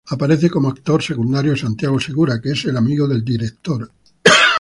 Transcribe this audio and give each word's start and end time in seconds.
Aparece 0.15 0.47
como 0.53 0.67
actor 0.73 0.99
secundario 1.09 1.55
Santiago 1.55 1.99
Segura, 1.99 2.41
que 2.41 2.53
es 2.53 2.65
amigo 2.75 3.07
del 3.07 3.23
director. 3.23 3.81